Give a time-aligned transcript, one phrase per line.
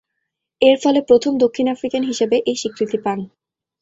[0.61, 3.19] এরফলে প্রথম দক্ষিণ আফ্রিকান হিসেবে এ স্বীকৃতি পান।